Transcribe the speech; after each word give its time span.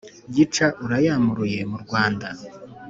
gica 0.33 0.65
urayamuruye 0.83 1.59
mu 1.71 1.77
rwanda! 1.83 2.27